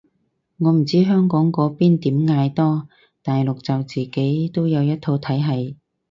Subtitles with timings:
[0.57, 2.87] 我唔知香港嗰邊點嗌多，
[3.21, 5.75] 大陸就自己都有一套體係